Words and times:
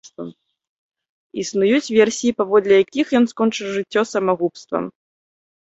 Існуюць 1.43 1.93
версіі, 1.99 2.37
паводле 2.41 2.75
якіх 2.85 3.07
ён 3.21 3.29
скончыў 3.35 3.67
жыццё 3.77 4.01
самагубствам. 4.17 4.93